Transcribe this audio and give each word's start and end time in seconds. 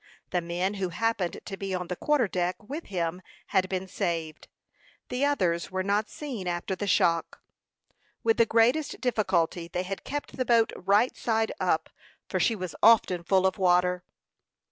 The 0.31 0.41
men 0.41 0.73
who 0.81 0.89
happened 0.89 1.39
to 1.45 1.57
be 1.57 1.75
on 1.75 1.85
the 1.87 1.95
quarter 1.95 2.27
deck 2.27 2.55
with 2.67 2.85
him 2.85 3.21
had 3.49 3.69
been 3.69 3.87
saved; 3.87 4.47
the 5.09 5.23
others 5.23 5.69
were 5.69 5.83
not 5.83 6.09
seen 6.09 6.47
after 6.47 6.75
the 6.75 6.87
shock. 6.87 7.39
With 8.23 8.37
the 8.37 8.47
greatest 8.47 8.99
difficulty 8.99 9.67
they 9.67 9.83
had 9.83 10.03
kept 10.03 10.37
the 10.37 10.43
boat 10.43 10.73
right 10.75 11.15
side 11.15 11.51
up, 11.59 11.91
for 12.27 12.39
she 12.39 12.55
was 12.55 12.73
often 12.81 13.21
full 13.23 13.45
of 13.45 13.59
water. 13.59 14.03